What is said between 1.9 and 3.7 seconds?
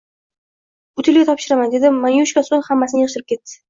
Manyushka, soʻng hammasini yigʻishtirib, ketdi.